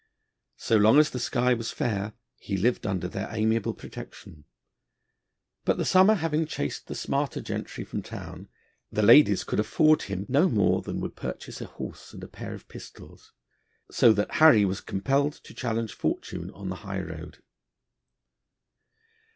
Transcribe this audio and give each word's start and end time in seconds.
So 0.57 0.77
long 0.77 0.97
as 0.97 1.11
the 1.11 1.19
sky 1.19 1.53
was 1.53 1.69
fair, 1.69 2.13
he 2.39 2.57
lived 2.57 2.87
under 2.87 3.07
their 3.07 3.27
amiable 3.29 3.75
protection; 3.75 4.45
but 5.63 5.77
the 5.77 5.85
summer 5.85 6.15
having 6.15 6.47
chased 6.47 6.87
the 6.87 6.95
smarter 6.95 7.39
gentry 7.39 7.83
from 7.83 8.01
town, 8.01 8.49
the 8.91 9.03
ladies 9.03 9.43
could 9.43 9.59
afford 9.59 10.01
him 10.01 10.25
no 10.27 10.49
more 10.49 10.81
than 10.81 11.01
would 11.01 11.15
purchase 11.15 11.61
a 11.61 11.65
horse 11.67 12.13
and 12.15 12.23
a 12.23 12.27
pair 12.27 12.55
of 12.55 12.67
pistols, 12.67 13.31
so 13.91 14.11
that 14.13 14.37
Harry 14.41 14.65
was 14.65 14.81
compelled 14.81 15.33
to 15.33 15.53
challenge 15.53 15.93
fortune 15.93 16.49
on 16.49 16.69
the 16.69 16.77
high 16.77 16.99
road. 16.99 17.43